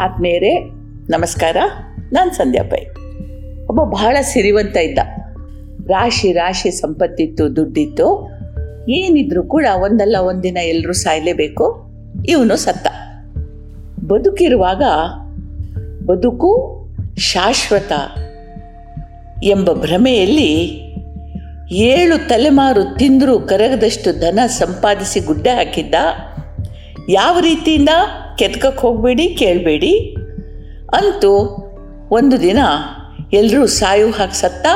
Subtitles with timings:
[0.00, 0.58] ಆತ್ಮೀಯರೇ,
[1.10, 1.56] ನಮಸ್ಕಾರ.
[2.12, 2.84] ನಾನು ಸಂಧ್ಯಾ ಪೈ.
[3.66, 4.98] ಒಬ್ಬ ಬಹಳ ಸಿರಿವಂತ ಇದ್ದ.
[5.90, 8.30] ರಾಶಿ ರಾಶಿ ಸಂಪತ್ತಿತ್ತು, ದುಡ್ಡಿತ್ತು.
[8.90, 11.92] ಏನಿದ್ರು ಕೂಡ ಒಂದಲ್ಲ ಒಂದಿನ ಎಲ್ಲರೂ ಸಾಯಲೇಬೇಕು.
[12.28, 12.86] ಇವನು ಸತ್ತ.
[14.00, 14.82] ಬದುಕಿರುವಾಗ
[16.04, 16.78] ಬದುಕು
[17.18, 17.92] ಶಾಶ್ವತ
[19.42, 20.82] ಎಂಬ ಭ್ರಮೆಯಲ್ಲಿ
[21.70, 25.94] ಏಳು ತಲೆಮಾರು ತಿಂದರೂ ಕರಗದಷ್ಟು ಧನ ಸಂಪಾದಿಸಿ ಗುಡ್ಡೆ ಹಾಕಿದ್ದ.
[27.08, 27.88] ಯಾವ ರೀತಿಯಿಂದ?
[28.38, 30.16] ಕೆತ್ಕಕ್ಕೆ ಹೋಗಬೇಡಿ, ಕೇಳಬೇಡಿ.
[30.92, 31.64] ಅಂತೂ
[32.10, 32.58] ಒಂದು ದಿನ
[33.32, 34.66] ಎಲ್ಲರೂ ಸಾಯು ಹಾಕಿ ಸತ್ತ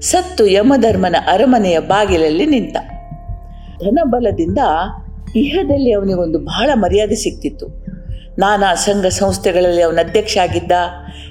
[0.00, 2.76] ಸತ್ತು ಯಮಧರ್ಮನ ಅರಮನೆಯ ಬಾಗಿಲಲ್ಲಿ ನಿಂತ.
[3.84, 4.58] ಧನಬಲದಿಂದ
[5.36, 7.66] ಇಹದಲ್ಲಿ ಅವನಿಗೊಂದು ಬಹಳ ಮರ್ಯಾದೆ ಸಿಕ್ತಿತ್ತು.
[8.38, 10.72] ನಾನಾ ಸಂಘ ಸಂಸ್ಥೆಗಳಲ್ಲಿ ಅವನ ಅಧ್ಯಕ್ಷ ಆಗಿದ್ದ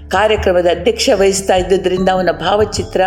[0.07, 3.01] ಕಾರ್ಯಕ್ರಮದ ಅಧ್ಯಕ್ಷ ವಹಿಸ್ತಾ ಇದ್ದುದರಿಂದ ಅವನ ಭಾವಚಿತ್ರ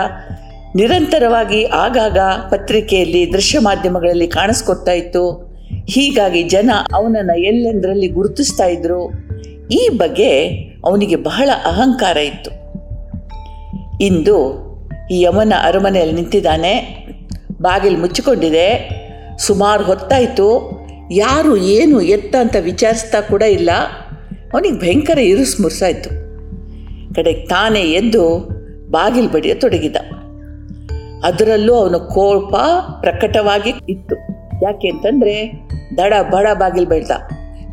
[0.76, 2.18] ನಿರಂತರವಾಗಿ ಆಗಾಗ
[2.50, 5.51] ಪತ್ರಿಕೆಯಲ್ಲಿ ದೃಶ್ಯ ಮಾಧ್ಯಮಗಳಲ್ಲಿ ಕಾಣಿಸ್ಕೊಡ್ತಾ ಇತ್ತು.
[5.88, 9.10] ಹೀಗಾಗಿ ಜನ ಅವನನ್ನು ಎಲ್ಲೆಂದರಲ್ಲಿ ಗುರುತಿಸ್ತಾ ಇದ್ರು,
[9.70, 10.48] ಈ ಬಗ್ಗೆ
[10.84, 12.50] ಅವನಿಗೆ ಬಹಳ ಅಹಂಕಾರ ಇತ್ತು.
[14.00, 14.62] ಇಂದು
[15.10, 17.04] ಈ ಯಮನ ಅರಮನೆಯಲ್ಲಿ ನಿಂತಿದ್ದಾನೆ,
[17.62, 18.90] ಬಾಗಿಲು ಮುಚ್ಚಿಕೊಂಡಿದೆ,
[19.38, 23.70] ಸುಮಾರು ಹೊತ್ತಾಯಿತು, ಯಾರು ಏನು ಎತ್ತ ಅಂತ ವಿಚಾರಿಸ್ತಾ ಕೂಡ ಇಲ್ಲ.
[24.52, 26.10] ಅವನಿಗೆ ಭಯಂಕರ ಇರುಸು ಮುರ್ಸಾಯಿತು
[27.14, 28.38] ಕಡೆಗೆ ತಾನೇ ಎದ್ದು
[28.90, 29.96] ಬಾಗಿಲು ಬಡಿಯ ತೊಡಗಿದ.
[31.24, 32.54] ಅದರಲ್ಲೂ ಅವನ ಕೋಪ
[33.00, 34.31] ಪ್ರಕಟವಾಗಿ ಇತ್ತು.
[34.62, 35.52] ಯಾಕೆ ಅಂತಂದರೆ
[35.98, 37.10] ದಡ ಬಡ ಬಾಗಿಲು ಬೆಳ್ದ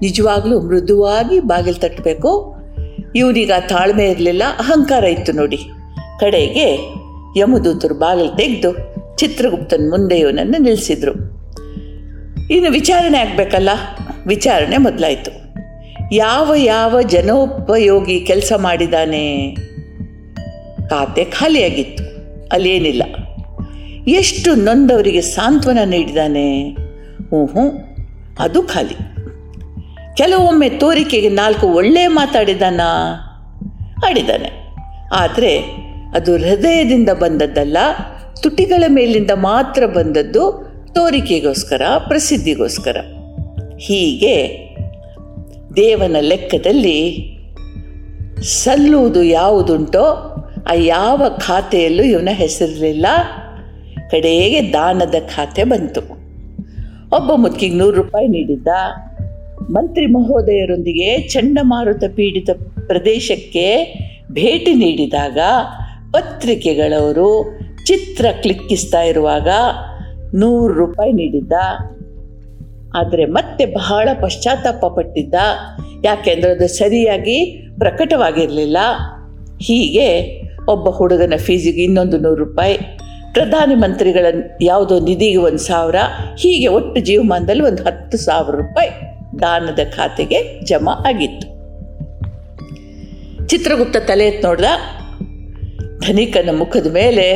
[0.02, 2.56] ನಿಜವಾಗ್ಲೂ ಮೃದುವಾಗಿ ಬಾಗಿಲು ತಟ್ಟಬೇಕು.
[3.16, 5.58] ಇವನಿಗೆ ತಾಳ್ಮೆ ಇರಲಿಲ್ಲ, ಅಹಂಕಾರ ಇತ್ತು ನೋಡಿ.
[6.20, 6.94] ಕಡೆಗೆ
[7.40, 8.78] ಯಮದೂತರು ಬಾಗಿಲು ತೆಗೆದು
[9.18, 11.12] ಚಿತ್ರಗುಪ್ತನ ಮುಂದೆ ಇವನನ್ನು ನಿಲ್ಲಿಸಿದರು.
[12.52, 13.70] ಇನ್ನು ವಿಚಾರಣೆ ಆಗಬೇಕಲ್ಲ?
[14.28, 15.32] ವಿಚಾರಣೆ ಮೊದಲಾಯಿತು.
[16.16, 19.56] ಯಾವ ಯಾವ ಜನೋಪಯೋಗಿ ಕೆಲಸ ಮಾಡಿದ್ದಾನೆ
[20.90, 22.04] ಖಾತೆ ಖಾಲಿಯಾಗಿತ್ತು.
[22.52, 23.04] ಅಲ್ಲೇನಿಲ್ಲ.
[24.08, 26.70] ಎಷ್ಟು ನೊಂದವರಿಗೆ ಸಾಂತ್ವನ ನೀಡಿದಾನೆ?
[26.70, 27.72] ಹ್ಞೂ ಹ್ಞೂ
[28.40, 28.96] ಅದು ಖಾಲಿ.
[30.18, 32.82] ಕೆಲವೊಮ್ಮೆ ತೋರಿಕೆಗೆ ನಾಲ್ಕು ಒಳ್ಳೆಯ ಮಾತಾಡಿದಾನ?
[34.06, 34.52] ಆಡಿದ್ದಾನೆ
[35.14, 35.60] ಆದರೆ
[36.14, 37.78] ಅದು ಹೃದಯದಿಂದ ಬಂದದ್ದಲ್ಲ,
[38.44, 42.98] ತುಟಿಗಳ ಮೇಲಿಂದ ಮಾತ್ರ ಬಂದದ್ದು ತೋರಿಕೆಗೋಸ್ಕರ, ಪ್ರಸಿದ್ಧಿಗೋಸ್ಕರ.
[43.78, 44.70] ಹೀಗೆ
[45.76, 47.30] ದೇವನ ಲೆಕ್ಕದಲ್ಲಿ
[48.44, 50.36] ಸಲ್ಲುವುದು ಯಾವುದುಂಟೋ,
[50.72, 53.06] ಆ ಯಾವ ಖಾತೆಯಲ್ಲೂ ಇವನ ಹೆಸರಿರಲಿಲ್ಲ.
[54.12, 56.02] ಕಡೆಗೆ ದಾನದ ಖಾತೆ ಬಂತು.
[57.16, 58.68] ಒಬ್ಬ ಮುತ್ತಿಗೆ ನೂರು ರೂಪಾಯಿ ನೀಡಿದ್ದ.
[59.70, 62.50] ಮಂತ್ರಿ ಮಹೋದಯರೊಂದಿಗೆ ಚಂಡಮಾರುತ ಪೀಡಿತ
[62.88, 63.94] ಪ್ರದೇಶಕ್ಕೆ
[64.32, 65.40] ಭೇಟಿ ನೀಡಿದಾಗ
[66.12, 69.48] ಪತ್ರಿಕೆಗಳವರು ಚಿತ್ರ ಕ್ಲಿಕ್ಕಿಸ್ತಾ ಇರುವಾಗ
[70.36, 71.54] ನೂರು ರೂಪಾಯಿ ನೀಡಿದ್ದ.
[72.96, 75.34] ಆದರೆ ಮತ್ತೆ ಬಹಳ ಪಶ್ಚಾತ್ತಾಪ ಪಟ್ಟಿದ್ದ.
[76.06, 78.78] ಯಾಕೆಂದರೆ ಅದು ಸರಿಯಾಗಿ ಪ್ರಕಟವಾಗಿರಲಿಲ್ಲ.
[79.62, 80.42] ಹೀಗೆ
[80.72, 82.78] ಒಬ್ಬ ಹುಡುಗನ ಫೀಸಿಗೆ ಇನ್ನೊಂದು ನೂರು ರೂಪಾಯಿ.
[83.34, 84.26] ಪ್ರಧಾನಿ ಮಂತ್ರಿಗಳ
[84.62, 85.96] ಯಾವುದೋ ನಿಧಿಗೆ ಒಂದು ಸಾವಿರ,
[86.38, 88.90] ಹೀಗೆ ಒಟ್ಟು ಜೀವಮಾನದಲ್ಲಿ ಒಂದು ಹತ್ತು ಸಾವಿರ ರೂಪಾಯಿ
[89.42, 91.48] ದಾನದ ಖಾತೆಗೆ ಜಮಾ ಆಗಿತ್ತು.
[93.48, 94.66] ಚಿತ್ರಗುಪ್ತ ತಲೆ ಎತ್ತು ನೋಡ್ದ,
[96.00, 97.28] ಧನಿಕನ ಮುಖದ ಮೇಲೆ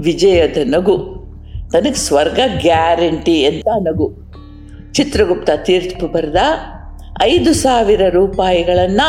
[0.00, 0.96] ವಿಜಯದ ನಗು.
[1.72, 4.08] ತನಗೆ ಸ್ವರ್ಗ ಗ್ಯಾರಂಟಿ ಅಂತ ನಗು.
[4.92, 6.40] ಚಿತ್ರಗುಪ್ತ ತೀರ್ಪು ಬರೆದ,
[7.22, 9.08] ಐದು ಸಾವಿರ ರೂಪಾಯಿಗಳನ್ನು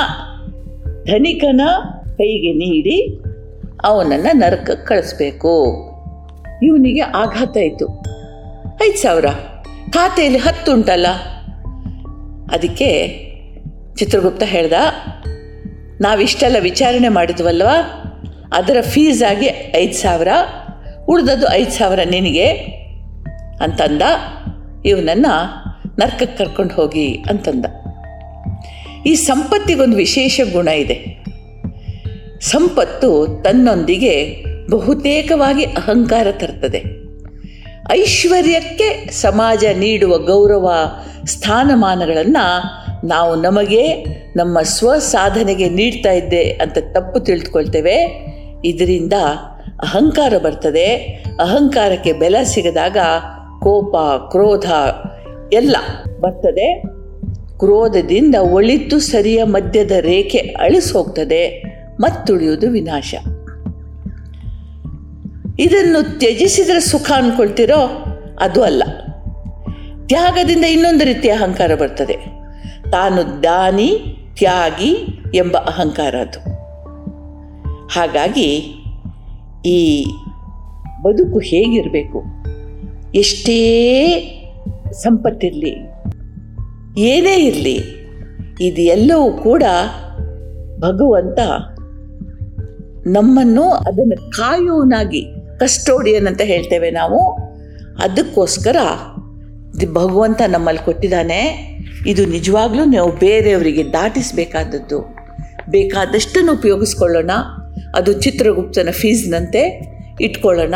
[1.03, 1.61] ಧನಿಕನ
[2.17, 2.97] ಕೈಗೆ ನೀಡಿ
[3.83, 5.51] ಅವನನ್ನು ನರಕಕ್ಕೆ ಕಳಿಸ್ಬೇಕು.
[6.63, 8.03] ಇವನಿಗೆ ಆಘಾತ ಆಯಿತು.
[8.85, 9.25] ಐದು ಸಾವಿರ.
[9.89, 11.07] ಖಾತೆಯಲ್ಲಿ ಹತ್ತು ಉಂಟಲ್ಲ?
[12.51, 13.07] ಅದಕ್ಕೆ
[13.95, 14.73] ಚಿತ್ರಗುಪ್ತ ಹೇಳ್ದ,
[16.01, 17.67] ನಾವಿಷ್ಟೆಲ್ಲ ವಿಚಾರಣೆ ಮಾಡಿದ್ವಲ್ವ?
[18.53, 20.27] ಅದರ ಫೀಸಾಗಿ ಐದು ಸಾವಿರ,
[21.07, 22.51] ಉಳಿದದ್ದು ಐದು ಸಾವಿರ ನಿನಗೆ
[23.61, 24.01] ಅಂತಂದ.
[24.85, 25.65] ಇವನನ್ನು
[25.99, 27.65] ನರ್ಕಕ್ಕೆ ಕರ್ಕೊಂಡು ಹೋಗಿ ಅಂತಂದ.
[29.05, 31.25] ಈ ಸಂಪತ್ತಿಗೊಂದು ವಿಶೇಷ ಗುಣ ಇದೆ.
[32.41, 36.83] ಸಂಪತ್ತು ತನ್ನೊಂದಿಗೆ ಬಹುತೇಕವಾಗಿ ಅಹಂಕಾರ ತರ್ತದೆ.
[37.91, 40.71] ಐಶ್ವರ್ಯಕ್ಕೆ ಸಮಾಜ ನೀಡುವ ಗೌರವ
[41.25, 42.61] ಸ್ಥಾನಮಾನಗಳನ್ನು
[43.07, 44.03] ನಾವು ನಮಗೆ
[44.35, 48.25] ನಮ್ಮ ಸ್ವಸಾಧನೆಗೆ ನೀಡ್ತಾ ಇದ್ದೆ ಅಂತ ತಪ್ಪು ತಿಳಿದುಕೊಳ್ತೇವೆ
[48.65, 49.13] ಇದರಿಂದ
[49.83, 50.95] ಅಹಂಕಾರ ಬರ್ತದೆ.
[51.39, 52.97] ಅಹಂಕಾರಕ್ಕೆ ಬೆಲೆ ಸಿಗದಾಗ
[53.63, 53.95] ಕೋಪ,
[54.31, 54.71] ಕ್ರೋಧ
[55.53, 55.75] ಎಲ್ಲ
[56.21, 56.83] ಬರ್ತದೆ.
[57.59, 61.63] ಕ್ರೋಧದಿಂದ ಒಳಿತು ಸರಿಯ ಮಧ್ಯದ ರೇಖೆ ಅಳಿಸೋಗ್ತದೆ.
[61.99, 63.15] ಮತ್ತುಳಿಯುವುದು ವಿನಾಶ.
[65.59, 68.05] ಇದನ್ನು ತ್ಯಜಿಸಿದರೆ ಸುಖ ಅಂದ್ಕೊಳ್ತಿರೋ
[68.39, 68.83] ಅದು ಅಲ್ಲ.
[70.07, 72.13] ತ್ಯಾಗದಿಂದ ಇನ್ನೊಂದು ರೀತಿಯ ಅಹಂಕಾರ ಬರ್ತದೆ.
[72.91, 76.39] ತಾನು ದಾನಿ, ತ್ಯಾಗಿ ಎಂಬ ಅಹಂಕಾರ ಅದು.
[77.87, 78.75] ಹಾಗಾಗಿ
[79.65, 80.05] ಈ
[81.03, 82.23] ಬದುಕು ಹೇಗಿರಬೇಕು?
[83.15, 83.59] ಎಷ್ಟೇ
[84.91, 85.71] ಸಂಪತ್ತಿರಲಿ,
[87.01, 88.05] ಏನೇ ಇರಲಿ
[88.61, 89.63] ಇದು ಎಲ್ಲವೂ ಕೂಡ
[90.79, 91.39] ಭಗವಂತ
[93.07, 97.33] ನಮ್ಮನ್ನು ಅದನ್ನು ಕಾಯೋನಾಗಿ ಕಸ್ಟೋಡಿಯನ್ ಅಂತ ಹೇಳ್ತೇವೆ ನಾವು.
[98.01, 98.75] ಅದಕ್ಕೋಸ್ಕರ
[99.93, 101.71] ಭಗವಂತ ನಮ್ಮಲ್ಲಿ ಕೊಟ್ಟಿದ್ದಾನೆ.
[102.07, 105.15] ಇದು ನಿಜವಾಗ್ಲೂ ನಾವು ಬೇರೆಯವರಿಗೆ ದಾಟಿಸಬೇಕಾದದ್ದು.
[105.69, 107.31] ಬೇಕಾದಷ್ಟನ್ನು ಉಪಯೋಗಿಸ್ಕೊಳ್ಳೋಣ.
[107.95, 109.81] ಅದು ಚಿತ್ರಗುಪ್ತನ ಫೀಸ್ನಂತೆ
[110.21, 110.75] ಇಟ್ಕೊಳ್ಳೋಣ.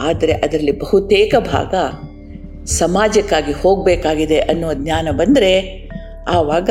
[0.00, 1.74] ಆದರೆ ಅದರಲ್ಲಿ ಬಹುತೇಕ ಭಾಗ
[2.64, 5.88] ಸಮಾಜಕ್ಕಾಗಿ ಹೋಗಬೇಕಾಗಿದೆ ಅನ್ನೋ ಜ್ಞಾನ ಬಂದರೆ
[6.28, 6.70] ಆವಾಗ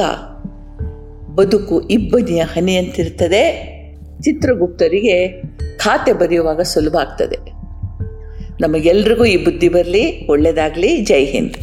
[1.36, 3.77] ಬದುಕು ಇಬ್ಬನಿಯ ಹನಿಯಂತಿರ್ತದೆ
[4.22, 5.42] ಚಿತ್ರಗುಪ್ತರಿಗೆ
[5.78, 7.58] ಖಾತೆ ಬರೆಯುವಾಗ ಸುಲಭ ಆಗ್ತದೆ.
[8.62, 11.54] ನಮಗೆಲ್ರಿಗೂ ಈ ಬುದ್ಧಿ ಬರಲಿ ಒಳ್ಳೆಯದಾಗಲಿ ಜೈ ಹಿಂದ್.